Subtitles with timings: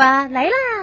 [0.00, 0.79] 巴来啦！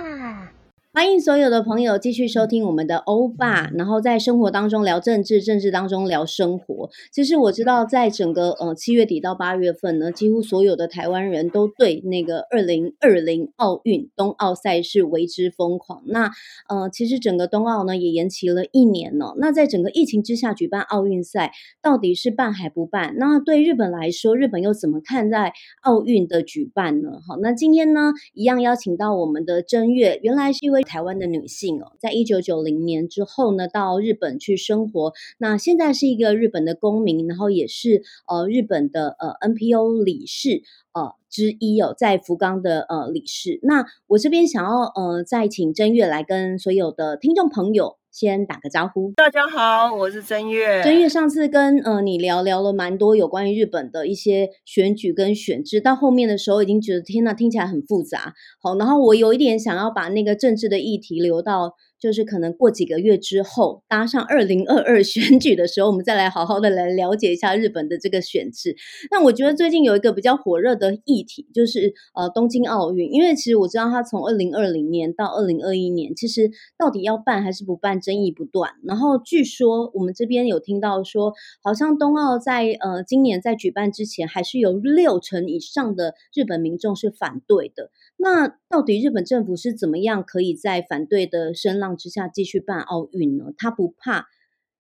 [0.97, 6.89] 欢迎所有的朋友继续收听我们的欧巴，然后在生活当中聊政治，政治当中聊生活。
[7.11, 16.01] 其实我知道，在整个呃七月底到八月份呢，几乎所有的台湾人都对那个二零二零奥运冬奥赛事为之疯狂。
[16.07, 16.31] 那
[16.67, 19.35] 呃，其实整个冬奥呢也延期了一年了。
[19.37, 23.13] 那在整个疫情之下举办奥运赛，到底是办还不办？
[23.19, 27.19] 那对日本来说，日本又怎么看待奥运的举办呢？
[27.27, 35.13] 好，那今天呢，一样邀请到我们的正月，原来是一位台湾的女性哦，在一九九零年之后呢，到日本去生活。
[35.37, 40.63] 那现在是一个日本的公民，然后也是呃日本的呃 NPO 理事
[40.93, 43.59] 呃之一哦，在福冈的呃理事。
[43.61, 47.97] 那我这边想要呃再请正月来跟所有的听众朋友。
[48.19, 50.81] 先打个招呼，大家好，我是真月。
[50.83, 58.33] 真月上次跟呃你聊聊了蛮多有关于日本的一些选举跟选制，到后面的时候已经觉得天呐，听起来很复杂。
[58.59, 61.75] 好，然后我有一点想要把那个政治的议题留到。
[61.99, 68.75] 就是可能过几个月之后，搭上二零二二选举的时候，我们再来好好的来了解一下日本的这个选制。
[69.11, 78.71] 那我觉得最近有一个比较火热的议题，就是呃东京奥运，因为其实我知道它从二零二零年到二零二一年，其实到底要办还是不办，争议不断。
[78.83, 87.89] 然后据说我们这边有听到说，好像冬奥在呃今年在举办之前，还是有六成以上的日本民众是反对的。
[88.17, 93.53] 那到底日本政府是怎么样可以在反对的声浪之下继续办奥运呢？
[93.57, 94.27] 他不怕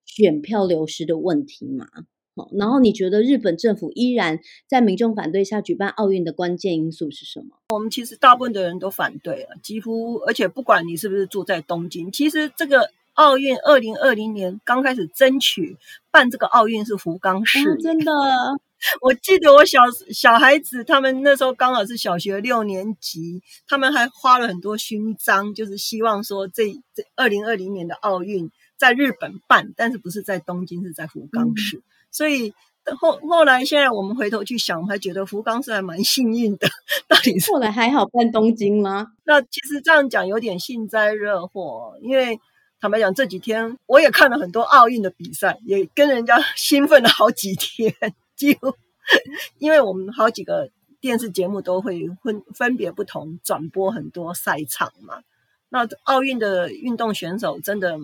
[0.03, 1.87] 选票流失的问题吗？
[2.35, 7.57] 好，然后你觉得日本政府依然在民众反对下举办奥运的关键因素是什么？
[7.69, 15.77] 我们其实大部分的人都反对了，几乎，而且不管你是不是住在东京，其实这个奥运二零二零年刚开始争取
[16.11, 18.11] 办这个奥运是福冈市，哦，真的。
[19.01, 19.79] 我记得我小
[20.13, 31.77] 小孩子，他们那时候刚好是小学六年级，他们还花了很多勋章，就是希望说这这二零二零年的奥运在日本办，但是不是在东京，是在福冈市。
[31.77, 32.53] 嗯、所以
[32.99, 36.69] 后后来现在我们回头去想，我们还觉得福冈市还蛮幸运的。
[37.09, 39.07] 到底是后来还好办东京吗？
[39.25, 42.39] 那其实这样讲有点幸灾乐祸，因为
[42.79, 47.91] 坦白讲这几天我也看了很多奥运的比赛，也跟人家兴奋了好几天。
[48.37, 48.73] 几乎，
[49.59, 50.69] 因为我们好几个
[51.01, 55.21] 电视节目都会分分别不同转播很多赛场嘛。
[55.69, 57.97] 那奥运的运动选手真的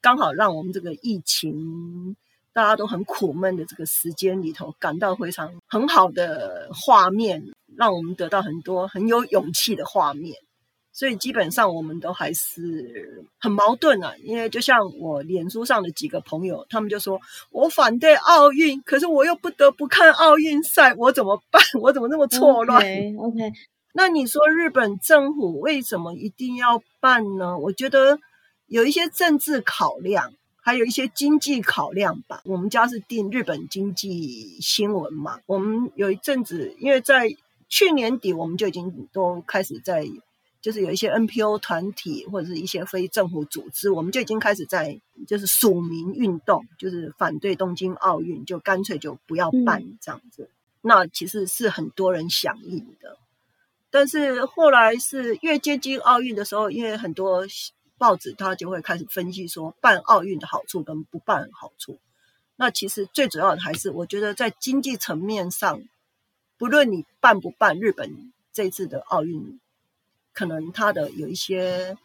[0.00, 2.16] 刚好让我们这个疫情
[2.52, 10.36] 大家都很苦闷的这个时间里头，感到非常很好的画面，让我们得到很多很有勇气的画面。
[10.96, 21.60] 所以基本上我们都还是很矛盾啊，因为就像我脸书上的几个朋友，他们就说我反对奥运，可是我又不得不看奥运赛，我怎么办？
[21.82, 23.52] 我怎么那么错乱？OK，OK，
[23.92, 27.58] 那你说日本政府为什么一定要办呢？
[27.58, 28.20] 我觉得
[28.68, 32.40] 有一些政治考量，还有一些经济考量吧。
[32.44, 37.34] 我们家是订日本经济新闻嘛，我们有一阵子，因为在
[37.68, 40.06] 去年底我们就已经都开始在。
[40.64, 44.98] 就是有一些 NPO 团体或者是一些非政府组织，我们就已经开始在
[45.28, 50.44] 就是署名运动，就是反对东京奥运，就干脆就不要办这样子。
[50.44, 50.48] 嗯、
[50.80, 53.18] 那其实是很多人响应的，
[53.90, 57.44] 但是后来是越接近奥运的时候，因为很多
[57.98, 61.98] 报纸它就会开始分析说办奥运的好处跟不办好处。
[62.56, 65.82] 那其实最主要的还是我觉得在经济层面上，
[66.56, 69.60] 不论你办不办日本这次的奥运。
[70.34, 71.96] 可能他的有一些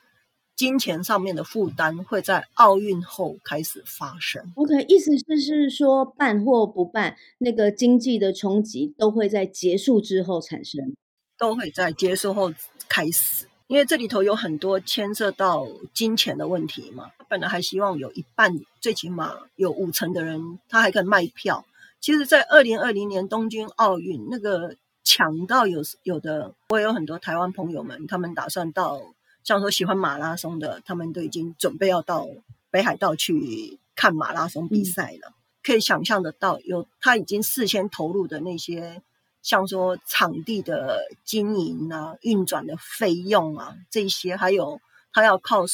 [0.56, 4.54] 金钱上面的负担会在奥运后开始发生。
[4.56, 10.96] OK，意思是是说办或不办，那个经济的冲击都会在结束之后产生，
[11.38, 12.54] 都会在结束后
[12.88, 13.48] 开始。
[13.68, 17.12] 因为这里头有很多牵涉到金钱的问题嘛。
[17.18, 21.66] 他本来还希望有一半，最起码有五成的人他还可以卖票。
[22.02, 24.76] 其实，在二零二零年东京奥运那个。
[25.12, 29.02] 抢到有有的，我也有很多台湾朋友们，他们打算到，
[29.44, 32.28] 像说喜欢马拉松的，他们都已经准备要到
[32.70, 35.30] 北海道去看马拉松比赛了。
[35.30, 35.34] 嗯、
[35.64, 39.02] 可以想象得到，有他已经事先投入的那些，
[39.42, 44.80] 像说场地的经营啊、运转的费用啊，这些还有
[45.12, 45.66] 他要靠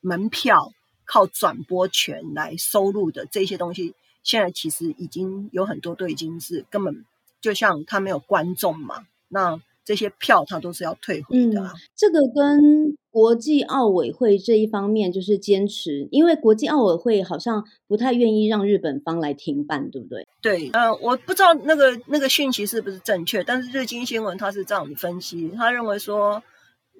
[0.00, 0.72] 门票、
[1.04, 3.94] 靠转播权来收入的这些东西，
[4.24, 7.04] 现在其实已经有很多都已经是根本。
[7.42, 11.72] 就像他没有观众嘛，那这些票他都是要退回的啊。
[11.74, 20.26] 嗯，这个跟国际奥委会这一方面就是坚持，因为国际奥委会好像不太愿意让日本方来停办，对不对？
[20.40, 26.42] 对，呃，我不知道那个那个讯息是不是正确，但是日经新闻他是这样子分析，他认为说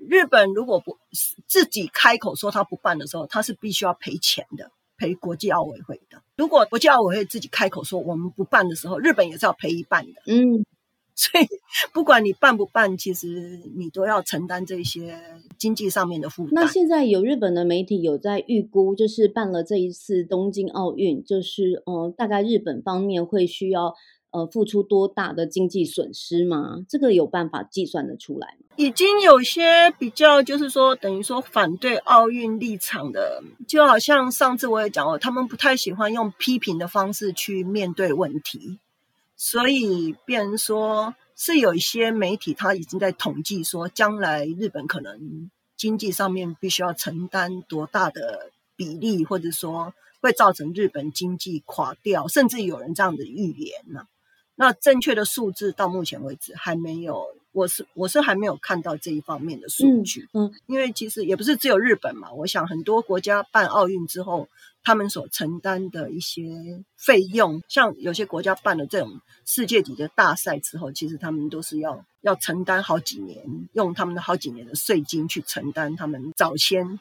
[0.09, 0.99] 日本如果不
[1.47, 4.73] 自己开口说他不办的时候，他是必须要赔钱的，
[5.03, 6.23] 赔国际奥委会的。
[6.37, 10.23] 如果国际奥委会自己开口说我们不办的时候，日本也是要赔一半的。
[10.27, 10.65] 嗯。
[11.15, 11.47] 所以，
[11.93, 15.21] 不管你办不办，其实你都要承担这些
[15.59, 16.53] 经济上面的负担。
[16.55, 23.95] 那现在有日本的媒体有在预估，就是办了这一次东京奥运，就是嗯、呃，大概日本方面会需要
[24.33, 26.85] 呃付出多大的经济损失吗？
[26.89, 28.67] 这个有办法计算得出来吗？
[28.77, 38.79] 已经有些比较，就是说等于说反对奥运立场的，就好像上次我也讲过，他们不太喜欢用批评的方式去面对问题。
[39.37, 54.07] 所以，变成说是有一些媒体，他已经在统计说，将来日本可能经济上面必须要承担多大的比例，或者说会造成日本经济垮掉，甚至有人这样的预言呢。
[54.63, 57.27] 那正确的数字到目前为止还没有。
[57.51, 64.49] 我是我是还没有看到这一方面的数据，嗯，嗯，因为其实也不是只有日本嘛，我想很多国家办奥运之后，
[64.83, 73.45] 他们所承担的一些费用，像有些国家办了这种世界级的大赛之后，其实他们都是要要承担好几年，
[73.75, 76.99] 用他们的好几年的税金去承担他们早先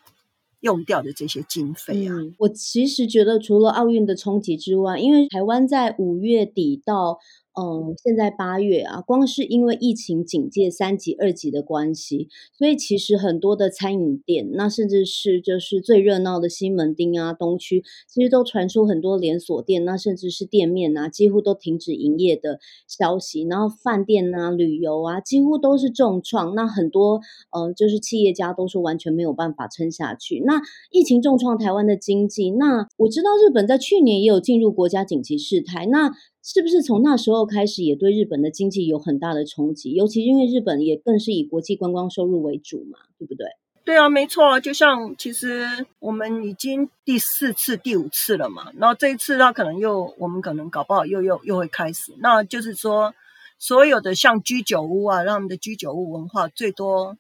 [0.60, 2.14] 用掉的这些经费啊。
[2.14, 7.20] 嗯，我其实觉得除了奥运的冲击之外，因为台湾在五月底到。
[7.54, 23.44] 嗯，现在八月啊，光是因为疫情警戒三级、二级的关系，所以其实很多的餐饮店，那甚至是就是最热闹的西门町啊、东区，其实都传出很多连锁店，那甚至是店面啊，几乎都停止营业的消息。
[23.44, 26.56] 然后饭店啊、旅游啊，几乎都是重创。
[26.56, 27.20] 那很多
[27.50, 30.42] 嗯，就是企业家都说完全没有办法撑下去。
[30.46, 36.14] 那疫情重创台湾的经济，那我知道日本在去年也有进入国家紧急事态，那。
[36.44, 39.92] 是不是从那时候开始，也对日本的经济有很大的冲击？
[39.94, 43.46] 尤其因为日本也更是以国际观光收入为主嘛，对不对？
[43.84, 44.60] 对啊，没错啊。
[44.60, 52.12] 就像其实我们已经第四次、第五次了嘛，然后这一次他可能又，我们可能搞不好又又又会开始。
[52.18, 53.14] 那就是说，
[53.60, 57.18] 所有的像居酒屋啊，让他们的居酒屋文化最多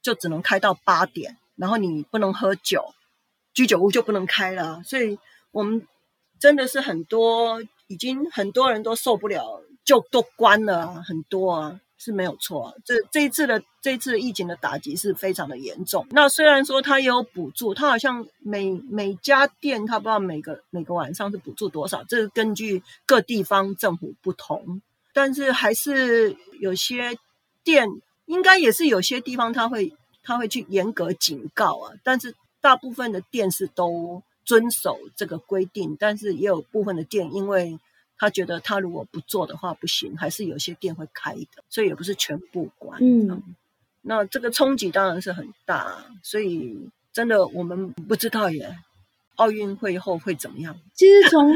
[0.00, 2.94] 就只能开到八点，然后你不能喝酒，
[3.52, 4.80] 居酒屋就不能开了。
[4.84, 5.18] 所以
[5.50, 5.86] 我们
[6.38, 7.60] 真的是很多。
[7.90, 12.74] 已经很多人都受不了，就都关了，很多啊，是没有错啊。
[12.84, 16.06] 这这一次的这一次疫情的打击是非常的严重。
[16.12, 24.80] 那虽然说它也有补助，它好像每每家店，它不知道每个每个晚上是补助多少，这是根据各地方政府不同。
[25.12, 27.18] 但是还是有些
[27.64, 27.88] 店，
[28.26, 29.92] 应该也是有些地方他会
[30.22, 31.94] 他会去严格警告啊。
[32.04, 34.22] 但是大部分的店是都。
[34.44, 37.78] 遵守这个规定，但是也有部分的店，因为
[38.18, 42.98] 他觉得他如果不做的话不行，还是有些店会开的，所以也不是全部关。
[43.02, 43.42] 嗯，
[44.02, 48.78] 那这个冲击当然是很大，所以真的我们不知道耶，
[49.36, 50.80] 奥运会后会怎么样？
[50.94, 51.54] 其实从。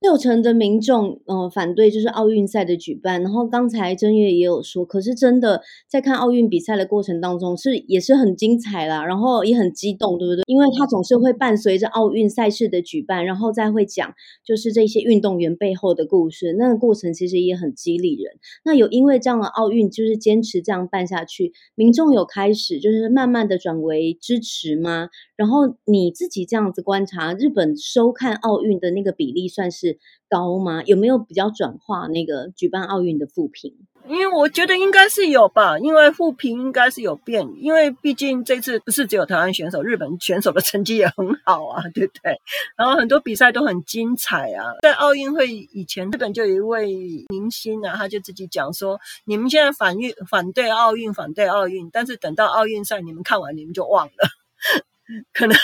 [0.00, 3.22] 六成的民众，呃，反对就是奥运赛的举办。
[3.22, 10.42] 然后刚才正月也有说，可是真的在看奥运比赛的过程当中，是也是很精彩啦，然后也很激动，对不对？
[10.46, 14.12] 因为他总是会伴随着奥运赛事的举办，然后再会讲
[14.44, 18.34] 就是这些运动员背后的故事，那个过程其实也很激励人。
[18.62, 25.08] 那有因为这样的奥运就是坚持这样办下去，民众有开始就是慢慢的转为支持吗？
[25.36, 29.98] 然后你自己这样子观察，日本收看奥运的那个比例算是是
[30.28, 30.82] 高吗？
[30.84, 33.74] 有没有比较转化那个举办奥运的负评？
[34.06, 42.38] 因为我觉得应该是有吧，因为负评应该是有变，因为毕竟这次不是只有台湾选手，日本选手的成绩也很好啊，对不对？
[42.76, 44.74] 然后很多比赛都很精彩啊。
[44.82, 46.86] 在奥运会以前，日本就有一位
[47.30, 54.12] 明星啊，他就自己讲说：“你们现在反运反对奥运，反对奥运，但是等到奥运赛你们看完，你们就忘了。
[55.32, 55.56] ”可能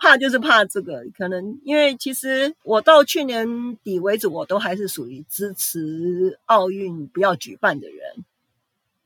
[0.00, 8.24] 怕就是怕这个，可能因为其实我到去年底为止，我都还是属于支持奥运不要举办的人。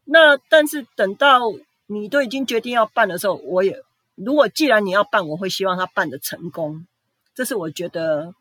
[0.05, 1.41] 那但是等到
[1.87, 3.83] 你都已经决定要办的时候，我也
[4.15, 6.87] 如果既然你要办，我会希望他办的成功。
[7.35, 8.35] 这是我觉得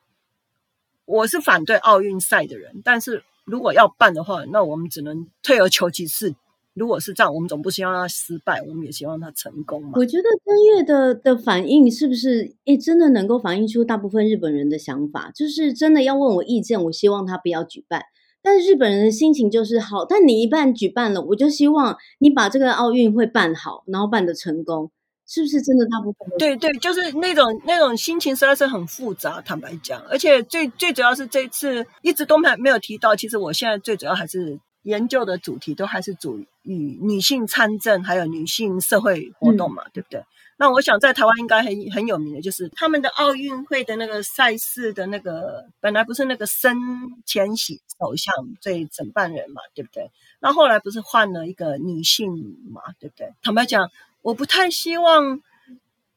[1.06, 6.36] 我是反对奥运赛的人，但是如果要办的话，那我们只能退而求其次。
[6.74, 9.92] 如果是这样，我们总不希望他失败，我们也希望他成功嘛。
[9.96, 15.32] 我觉得登月的的反应是不是诶，真的能够反映出大部分日本人的想法？
[15.36, 18.04] 就是真的要问我意见，我希望他不要举办。
[18.42, 24.92] 但是日本人的心情就是好，但你一旦举办了，我就希望你把这个奥运会办好，然后办的成功，
[25.26, 25.86] 是不是真的？
[25.86, 29.40] 大部分对对，就是那种那种心情实在是很复杂。
[29.40, 33.16] 坦白讲，而且最最主要是这次一直都没没有提到。
[33.16, 36.46] 其实我现在最主要还是研究的主题都还是主。
[36.66, 40.24] 与女性参政，还有女性社会活动嘛，嗯、对不对？
[40.56, 46.78] 那我想在台湾应该很很有名的，就是他们的奥运会的那个赛事的那个，本来不是那个森
[47.26, 50.10] 千禧首相最整办人嘛，对不对？
[50.40, 52.32] 那后来不是换了一个女性
[52.72, 53.34] 嘛，对不对？
[53.44, 55.42] 坦白讲，我不太希望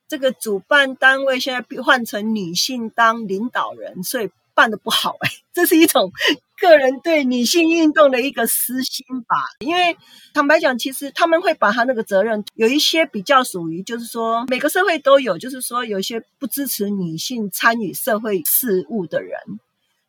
[0.06, 6.12] 这个主办单位现在换成女性当领导人，所以办的不好哎，这是一种。
[6.58, 9.96] 个人对女性运动的一个私心吧，因为
[10.34, 19.38] 坦白讲，其实他们会把他那个责任有一些比较属于，就是说每个社会都有，就是说有一些不支持女性参与社会事务的人，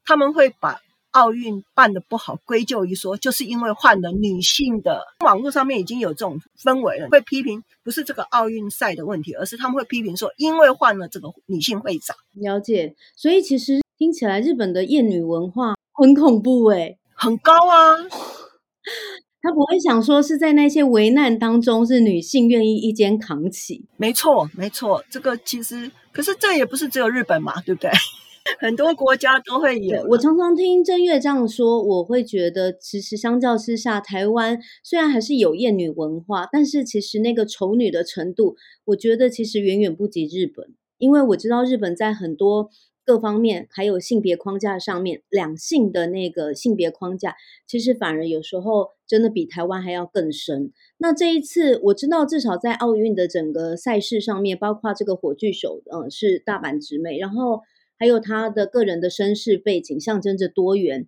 [0.05, 0.79] 他们会把
[1.11, 5.01] 奥运办的不好归咎于说，就是因为换了女性的。
[5.25, 12.15] 网络上面已经有这种氛围了，会批评不是这个奥运赛的问题，而是他们会批评说，因为换了这个女性会长。
[12.33, 15.76] 了解，所以其实听起来日本的厌女文化。
[15.97, 17.97] 很恐怖哎、欸、很高啊！
[19.41, 23.85] 他不会想说是在那些危难当中，是女性愿意一肩扛起。
[23.97, 27.89] 没错，没错，这个其实，可是这也不是只有日本嘛，对不对？
[28.59, 30.03] 很多国家都会有。
[30.09, 42.69] 我常常听正月这样说，我会觉得，其实相较之下，台湾虽然还是有厌女文化，但是其实那个丑女的程度，我觉得其实远远不及日本，因为我知道日本在很多。
[43.07, 50.73] 各方面还有性别框架上面，两性的那个性别框架，其实反而有时候真的比台湾还要更深。
[50.97, 57.61] 那这一次我知道，至少在奥运的整个赛事上面，包括这个火炬手，嗯，是大阪直美，然后
[57.97, 61.07] 还有他的个人的身世背景，象征着多元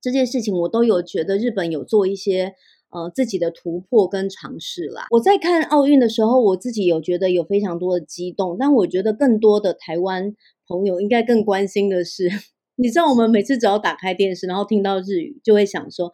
[0.00, 2.54] 这件事情，我都有觉得日本有做一些
[2.88, 5.08] 呃自己的突破跟尝试啦。
[5.10, 10.34] 我在看奥运的时候，我自己有觉得有非常多的激动，但我觉得更多的台湾。
[10.68, 12.28] 朋友应该更关心的是，
[12.76, 16.10] 你知道我们每次只要打开电视，然后听到日语，就会想说，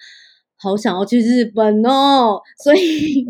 [0.57, 2.41] 好想要去日本哦。
[2.63, 3.25] 所以，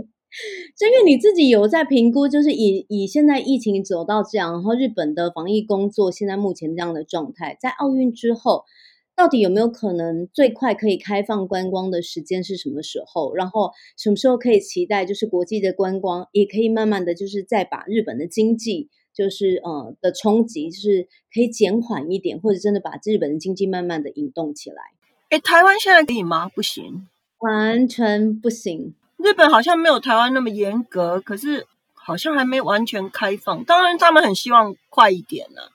[0.77, 8.65] 正月你自己有在评估，就是以以现在疫情走到这样，然后日本的防疫工作现在目前这样的状态，在奥运之后，
[9.15, 13.35] 到底有没有可能最快可以开放观光的时间是什么时候？
[13.35, 18.89] 然后什么时候可以期待，就是国际的观光也可以慢慢的就是再把日本的经济。
[19.15, 24.83] 就是呃的冲击，就是可以减缓一点，或者真的把日本的经济慢慢的引动起来。
[25.31, 26.49] 哎，台湾现在可以吗？
[26.49, 28.95] 不行，完全不行。
[29.17, 33.63] 日本好像没有台湾那么严格，可是好像还没完全开放。
[33.65, 35.69] 当然，他们很希望快一点呢、啊。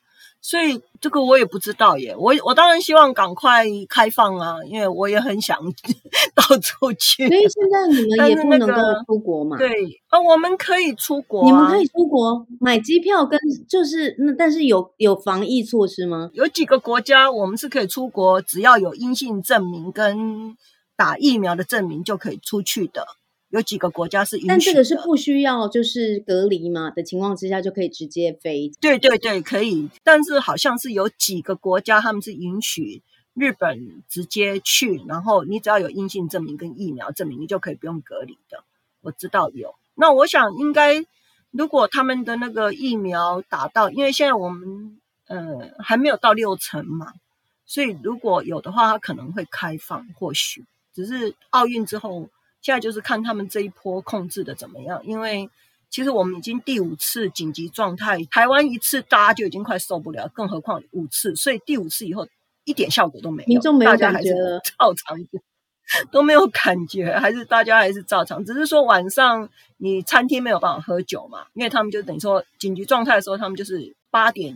[0.48, 5.60] 所以这个我也不知道耶，我我当然希望赶快开放啊，因为我也很想
[6.34, 7.28] 到处去。
[7.28, 9.58] 所以现在你们也不能够出国嘛？
[9.60, 13.38] 那个、对啊，我们可以出国、啊，你们可以出国买机票跟
[13.68, 16.30] 就是那，但是有有防疫措施吗？
[16.32, 20.56] 有几个国家我们是可以出国，只要有阴性证明跟
[20.96, 23.06] 打疫苗的证明就可以出去的。
[23.50, 28.70] 有几个国家是允许，但这个是不需要就是隔离嘛的情况之下就可以直接飞。
[28.82, 29.90] 对对对，可以。
[30.04, 33.02] 但是好像是有几个国家他们是允许
[33.34, 38.66] 日本直接去，然后你只要有阴性证明跟疫苗证明，你就可以不用隔离的。
[39.02, 39.76] 我知道有。
[39.96, 41.06] 那我想应该，
[41.52, 47.14] 如果他们的那个疫苗打到，因为现在我们呃还没有到六成嘛，
[47.66, 52.28] 所以如果有的话，它可能会开放，或许只是奥运之后。
[52.68, 55.50] 现在就是看他们这一波控制的怎么样，因为
[55.90, 62.28] 其实我们已经第五次紧急状态，台湾一次大家就已经快受不了，更何况五次，所以第五次以后
[62.66, 65.18] 一点效果都没有，民众没有感觉，大家还是 照常，
[66.12, 74.54] 都没有感觉，还是大家还是照常，只是说晚上你餐厅没有办法喝酒嘛，因为他们就等于说紧急状态的时候，他们就是八点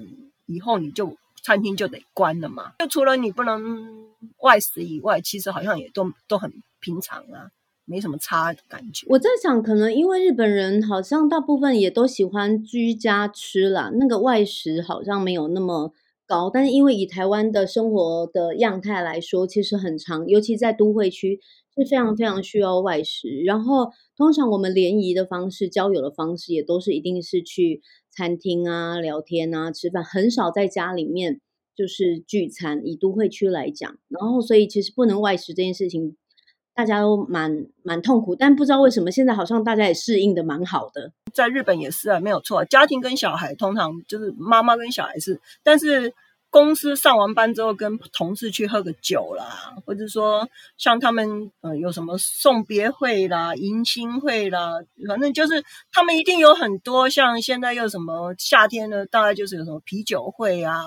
[0.48, 6.52] 以后你就餐厅就得关了嘛，就除了你不能外食以外，其实好像也都都很
[6.82, 7.50] 平常啊。
[7.92, 9.06] 没什么差感觉。
[9.10, 15.92] 我在想，可能因为日本人好像大部分也都喜欢居家吃啦，那个外食好像没有那么
[16.26, 16.50] 高。
[16.50, 21.42] 但是因为以台湾的生活的样态来说，其实很长，尤其在都会区
[21.76, 23.42] 是非常非常需要外食。
[23.46, 31.42] 然后通常我们联谊的方式、交友的方式，也都是一定是去餐厅啊、聊天啊、吃饭，很少在家里面
[31.76, 32.82] 就是聚餐。
[32.86, 36.16] 以都会区来讲，然后所以其实不能外食这件事情。
[36.74, 41.12] 大家都蛮蛮痛苦，但不知道为什么现在好像大家也适应的蛮好的。
[41.34, 42.64] 在日本也是啊，没有错。
[42.66, 46.14] 家庭跟小孩通常就是妈妈跟小孩是，但是
[46.50, 50.48] 公司上完班之后跟同事去喝个酒啦，或者说
[50.78, 57.10] 像他们呃有什么送别会啦、迎新会啦，反正就是他们一定有很多。
[57.10, 60.84] 像现在又什么夏天呢，大概就是有什么啤酒会啊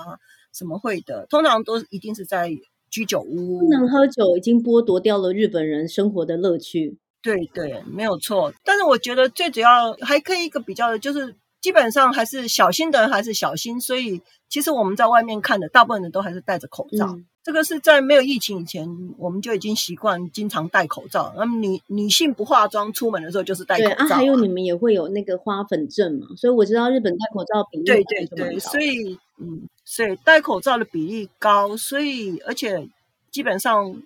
[0.51, 2.51] 什么会的，通常都一定是在。
[2.95, 6.97] 居酒屋不能喝酒，已经剥夺掉了日本人生活的乐趣。
[7.21, 8.53] 对对，没有错。
[8.63, 11.35] 但是我觉得最主要还可以一个比较的就是。
[11.61, 17.07] 基本上还是小心的人还是小心，所以其实我们在外面看的大部分人都还是戴着口罩。
[17.07, 18.87] 嗯、这个是在没有疫情以前，
[19.17, 21.33] 我们就已经习惯经常戴口罩。
[21.35, 23.95] 那么女女性不化妆出门的时候就是戴口罩。
[23.95, 26.27] 对啊，还有你们也会有那个花粉症嘛？
[26.37, 32.89] 所以我知道日本戴口罩比例对对对，所以嗯，所以戴口罩的比例高，所以而且
[33.31, 34.03] 基本上。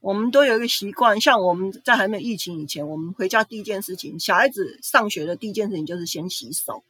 [0.00, 6.84] 我们都有一个习惯，像我们在还没有疫情以前，我们回家第一件事情，小孩子上学的第一件事情就是先洗手，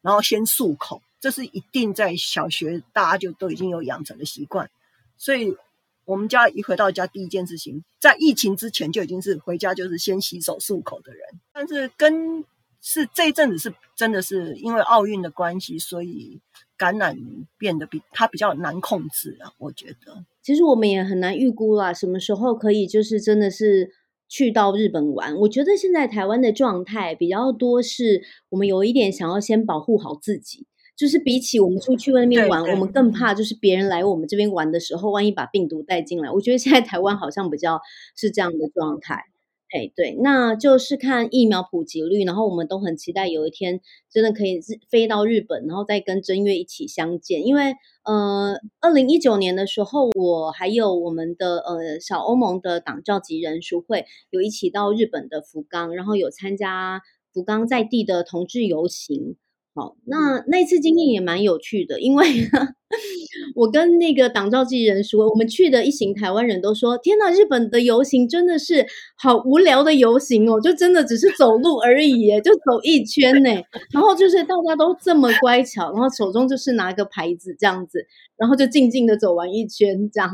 [0.00, 4.70] 然后先漱口，这是一定在小学大家就都已经有养成的习惯。
[5.18, 5.58] 所以，
[6.06, 11.20] 我们家一回到家第一件事情，在疫情之前就已经是回家就是先洗手漱口的人。
[11.52, 12.42] 但是跟
[12.80, 16.40] 是这一阵子是真的是因为奥运的关系，所以
[16.78, 17.18] 感染
[17.58, 20.24] 变得比它比较难控制啊，我觉得。
[20.40, 23.90] 其实我们也很难预估啦，什么时候可以就是真的是
[24.28, 25.36] 去到日本玩。
[25.36, 30.66] 我觉得现在台湾的状态比较多是，我们有一点想要先保护好自己，
[30.96, 36.30] 就是比起我们出去外面玩，我们更怕就是别人来我们这边玩的时候，万一把病毒带进来。
[36.30, 37.80] 我觉得现在台湾好像比较
[38.16, 39.24] 是这样的状态。
[39.70, 44.60] 哎，对，那就是看疫苗普及率，然后我们都很期待有一天真的可以
[44.90, 47.46] 飞到日本，然后再跟正月一起相见。
[47.46, 57.02] 因为，呃，二零一九年的时候，我还有我们的呃小欧盟的党召集人书会有一起到日本的福冈，然后有参加
[57.34, 59.36] 福冈在地的同志游行。
[59.78, 62.26] 好，那那次经验也蛮有趣的，因为
[63.54, 68.84] 我跟那个党召集人说，我们去的一行台湾人都说：“天哪，日本的游行真的是
[69.16, 73.50] 好无聊的游行哦，就真的只是走路而已，就走一圈呢。
[73.92, 78.04] 然后就是大家都这么乖巧，然后手中就是拿个牌子这样子，
[78.36, 80.28] 然后就静静的走完一圈这样。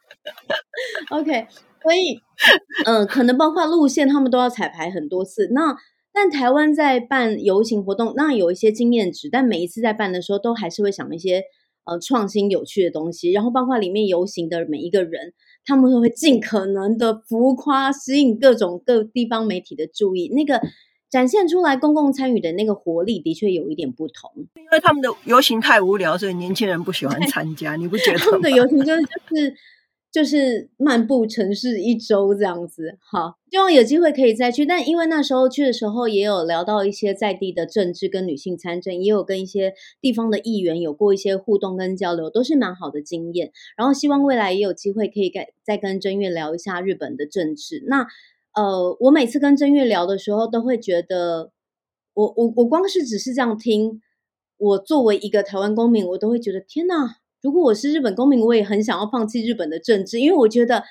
[1.10, 1.46] OK，
[1.82, 2.18] 所以
[2.86, 5.50] 嗯、呃，可能包括路线，他们都要彩排很多次。
[5.52, 5.76] 那
[6.12, 11.44] 但台湾在办游行活动，那有一些经验值，但每一次在办的时候，都还是会想一些
[11.84, 15.32] 呃创新有趣的东西，然后包括里面游行的每一个人，
[15.64, 20.60] 他们都会尽可能的浮夸，吸引各种各地方媒体的注意，那个
[21.08, 24.30] 展现出来公共参与的那个活力，的确有一点不同。
[24.56, 28.18] 因为他们的游行太无聊，所以年轻人不喜欢参加，你不觉得？
[28.18, 29.54] 他们的游行就是就是。
[30.12, 34.66] 就是漫步城市一周这样子，好，希望有机会可以再去。
[34.66, 43.52] 但因为那时候去的时候，也有聊到一些在地的政治跟女性参政，也有跟一些地方的议员有过一些互动跟交流，都是蛮好的经验。
[43.76, 47.84] 然后希望未来也有机会可以跟再跟真月聊一下日本的政治。
[47.86, 48.06] 那
[48.52, 51.52] 呃，我每次跟真月聊的时候，都会觉得，
[52.14, 54.02] 我我我光是只是这样听，
[54.56, 57.19] 我作为一个台湾公民，我都会觉得天哪！
[57.42, 60.84] 如果我是日本公民，我也很想要放弃日本的政治，因为我觉得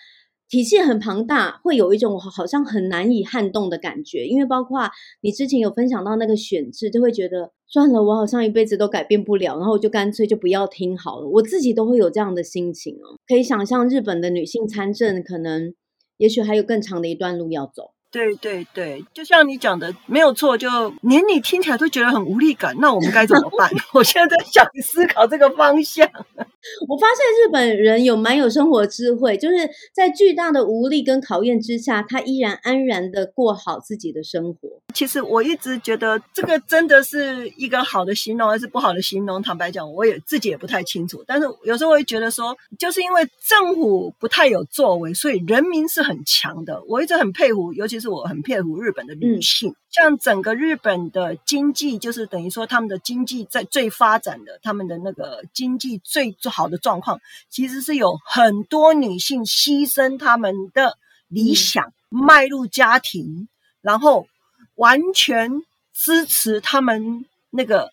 [0.50, 4.26] 体系很庞大，会有一种好像很难以撼动的感觉。
[4.26, 4.90] 因为包括
[5.22, 11.28] 你之前有分享到那个选制，就会觉得算了，我好像一辈子都改变不了，然后我就干脆就不要听好了。
[11.28, 13.14] 我自己都会有这样的心情哦。
[13.28, 15.76] 可以想象日本的女性参政，可能
[16.18, 17.92] 也许还有更长的一段路要走。
[18.12, 20.58] 对对对，就像你讲的，没有错。
[20.58, 20.68] 就
[21.02, 23.70] 连你听起来都觉得很无力感，那我们该怎么办？
[23.94, 26.10] 我现在在想思考这个方向。
[26.90, 29.56] 我发现日本人有蛮有生活智慧，就是
[29.94, 34.70] 在巨大的无力跟考验之下，他依然安然的过好自己的生活。
[34.94, 39.42] 其实我一直觉得这个真的是一个好的形容还是不好的形容？
[39.42, 41.24] 坦白讲，我也自己也不太清楚。
[41.26, 46.84] 但是有时候我会觉得说，就是因为政府不太有作为，所以人民是很强的。
[46.88, 49.72] 我一直很佩服，尤其是我很佩服日本的女性。
[49.72, 63.48] 嗯、像整个日本的经济，就是等于说他们的经济在最发展的，他们的那个经济最好的状况，其实是有很多女性牺牲他们的理想，迈、嗯、入家庭，
[63.82, 64.28] 然后
[64.76, 67.92] 完全支持他们那个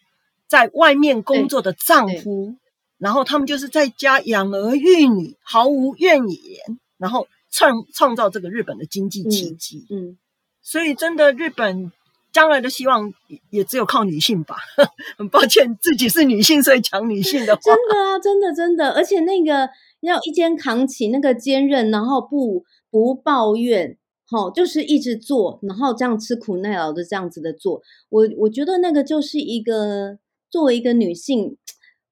[0.48, 2.54] 在外面工作的丈夫，
[2.98, 9.86] 然后他们就是在家养儿育女，毫无怨言，然后创创造这个日本的经济奇迹。
[9.90, 10.18] 嗯，嗯，
[10.60, 11.92] 所以真的日本。
[12.32, 13.14] 将来的希望
[13.48, 14.56] 也只有靠女性吧。
[15.16, 17.62] 很抱歉，自己是女性，所以讲女性的话。
[17.62, 19.66] 真的啊，真的真的，而且那个
[20.00, 27.80] 要一肩扛起那个坚韧，然后不不抱怨，好，就是一直做，然后这样吃苦耐劳的这样子的做。
[28.10, 30.18] 我我觉得那个就是一个
[30.50, 31.56] 作为一个女性。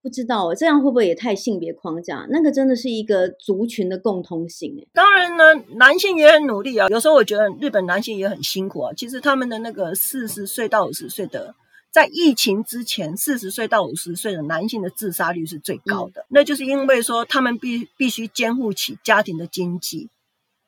[0.04, 2.26] 不知道这样会不会也太性别框架？
[2.28, 4.86] 那个真的是一个族群的共通性诶。
[4.92, 6.86] 当然呢，男性也很努力啊。
[6.88, 8.92] 有时候我觉得日本男性也很辛苦啊。
[8.92, 11.54] 其实他们的那个四十岁到五十岁的，
[11.90, 16.20] 在疫情之前，四十岁到五十岁的男性的自杀率是最高的。
[16.20, 20.10] 嗯、那就是因为说他们必必须肩负起家庭的经济，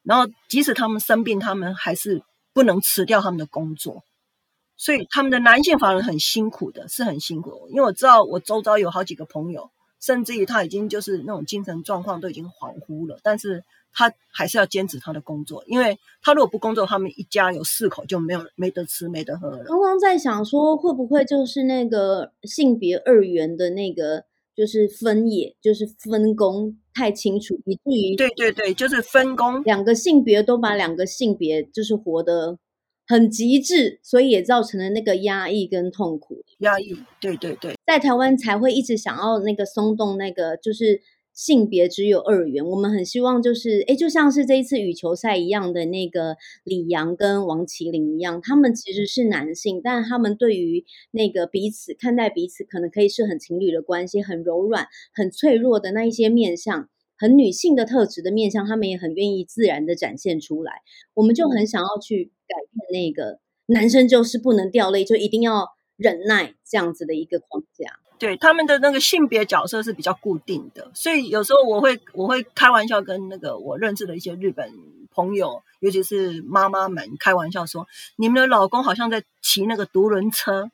[0.03, 2.23] 然后即使他们生病，他们还是
[2.55, 4.03] 不能辞掉他们的工作。
[4.77, 7.69] 所以他们的男性法人很辛苦的，是很辛苦。
[7.71, 19.65] 因为我知道我周遭有好几个朋友，甚至于他已经就是那种精神状况都已经恍惚了，但是他还是要坚持他的工作，因为他如果不工作，他们一家有四口就没有没得吃没得喝了。
[19.65, 32.59] 刚刚在想说，会不会就是那个性别二元的那个就是分野，就是分工太清楚，以至于对对对，就是分工，两个性别都把两个性别就是活得。
[33.07, 36.43] 很极致，所以也造成了那个压抑跟痛苦。
[36.59, 42.65] 压抑，对对对，在台湾才会一直想要那个松动，那个就是性别只有二元。
[42.65, 56.89] 我们很希望就是，哎，就像是这一次羽球赛一样的那个李阳跟王麒麟一样，他们其实是男性，但他们对于那个彼此看待彼此，可能可以是很情侣的关系，很柔软、很脆弱的那一些面向。
[57.19, 60.83] 很女性的特质的面向，他们也很愿意自然的展现出来。
[61.15, 67.99] 我们就很想要去改变那个男生就是不能掉泪，就一定要忍耐这样子的一个框架。
[68.19, 74.73] 对，他们的那个性别角色是比较固定的，所以有时候我会我会开玩笑跟那个我认识的一些日本
[75.11, 80.71] 朋友，尤其是妈妈们开玩笑说：“你们的老公好像在骑那个独轮车，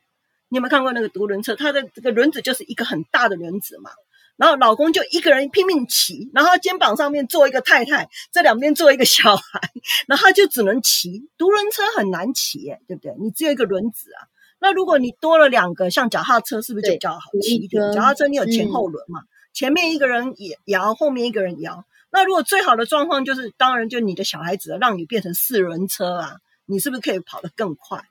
[0.51, 1.57] 你有没有看过那个独轮车？
[1.57, 3.91] 它的这个轮子就是一个很大的轮子嘛。”
[4.37, 9.61] 然后老公就一个人拼命骑，然后肩膀上面坐一个太太，这两边坐一个小孩，
[10.07, 11.29] 然后他就只能骑。
[11.39, 13.15] 独轮车很难骑耶，对不对？
[13.21, 14.27] 你只有一个轮子啊。
[14.59, 17.93] 那如果你多了两个，像脚踏车，是不是就比较好骑一点？
[17.93, 21.85] 脚踏车你有前后轮嘛，嗯、前面一个人也摇，后面一个人摇。
[22.11, 28.03] 那如果最好的状况就是，当然就你的小孩子让你变成四轮车啊，你是不是可以跑得更快？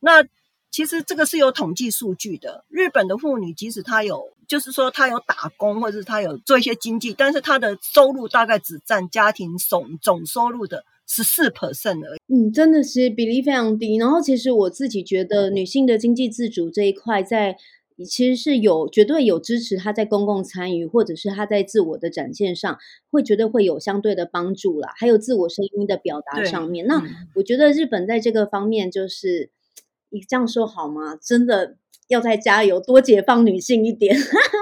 [0.00, 0.24] 那
[0.70, 2.64] 其实这个是有统计数据的。
[2.68, 12.18] 日本的妇女，即使她有，就是说他有打工，或者是他有做一些经济，但是他的收入大概只占家庭总总收入的十四 percent 而已。
[12.26, 13.96] 嗯，真的是比例非常低。
[13.96, 22.76] 然后，其实我自己觉得，女性的经济自主这一块在，在其实是有绝对有支持她在公共参与，或者是她在自我的展现上，
[23.12, 24.92] 会觉得会有相对的帮助啦。
[24.96, 29.50] 还有自我声音的表达上面，那、嗯、我觉得日本在这个方面就是。
[30.12, 31.14] 你这样说好吗？
[31.22, 31.76] 真的
[32.10, 34.16] 要再加油，多解放女性一点。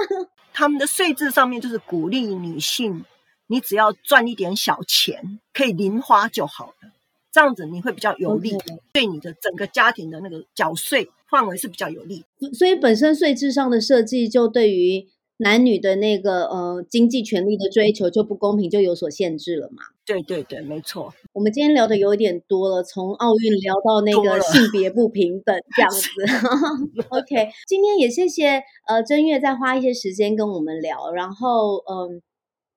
[0.53, 3.05] 他们的税制上面就是鼓励女性，
[3.49, 6.93] 你只要赚一点小钱，可以零花就好了。
[7.33, 8.57] 这样子你会比较有利.
[8.93, 12.25] 对你的整个家庭的那个缴税范围是比较有利。
[12.53, 15.09] 所以本身税制上的设计就对于。
[15.39, 19.83] 男女的那个呃经济权利的追求就不公平，就有所限制了嘛？
[20.05, 21.15] 对对对，没错。
[21.33, 26.09] 我们今天聊的有点多了，从奥运聊到那个性别不平等这样子。
[27.11, 32.23] OK，今天也谢谢呃正月再花一些时间跟我们聊，然后嗯、呃，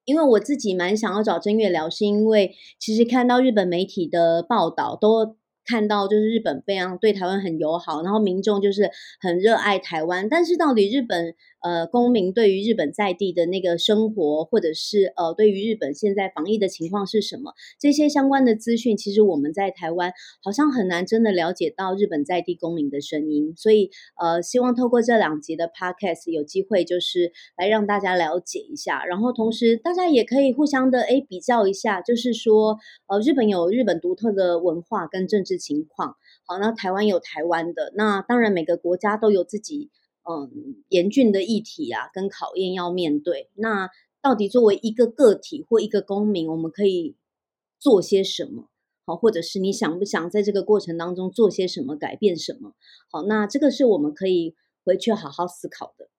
[0.06, 5.36] 因为我自己蛮想要找禛悦聊，是因为其实看到日本媒体的报道都。
[5.63, 8.89] 看到就是日本非常对台湾很友好，然后民众就是
[9.21, 10.28] 很热爱台湾。
[10.28, 17.54] 但是到底日本呃公民对于日本在地的那个生活，或者是呃对于日本现在防疫的情况是什么？
[17.80, 20.12] 这些相关的资讯，其实我们在台湾
[20.43, 23.54] 好像很难真的了解到日本在地公民的声音。
[23.56, 35.62] 所以呃，希望透过这两集的 podcast 有机会就是来让大家了解一下，然后同时大家也可以互相的诶比较一下，就是说呃日本有日本独特的文化跟政治。
[35.62, 36.15] 情况
[36.47, 39.91] 好，那台湾有台湾的，那当然每个国家都有自己
[40.39, 43.50] 嗯严峻的议题啊，跟考验要面对。
[43.56, 43.89] 那
[44.22, 47.15] 到底作为一个个体或一个公民，我们可以
[47.80, 48.70] 做些什么？
[49.06, 52.74] 好，或者是你想不想在这个过程当中做些什么，改变什么？
[53.12, 56.10] 好，那这个是我们可以回去好好思考的。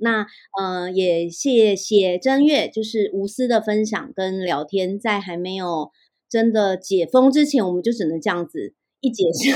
[0.00, 0.26] 那
[0.60, 5.90] 嗯，也谢谢禛悦，就是无私的分享跟聊天，在还没有
[6.28, 8.74] 真的解封之前，我们就只能这样子。
[9.04, 9.50] 一解释，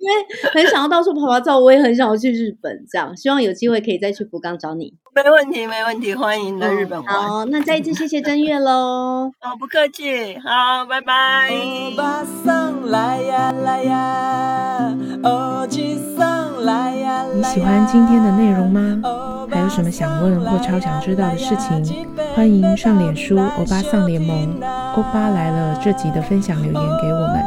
[0.00, 0.14] 因为
[0.52, 4.94] 很想要到处跑跑照，我也很想要去日本，这样希望有机会可以再去福冈找你。
[5.14, 7.14] 没问题，没问题，欢迎来日本玩。
[7.14, 9.32] 好，那再一次谢谢正月喽。
[9.40, 11.48] 哦，不客气，好，拜拜。
[11.50, 17.32] 欧巴桑来呀来呀，欧吉桑来呀来呀。
[17.34, 19.00] 你喜欢今天的内容吗？
[19.48, 22.06] 还有什么想问或超想知道的事情？
[22.34, 24.60] 欢迎上脸书欧巴桑联盟。
[24.96, 27.42] 欧巴来了这集的分享留言给我们，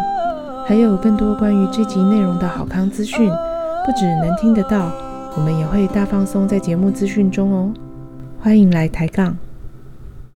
[0.69, 4.91] 还有更多关于这集内容的好康资讯，不只能听得到，
[5.36, 7.73] 我们也会大放松在节目资讯中哦。
[8.39, 9.36] 欢迎来抬杠。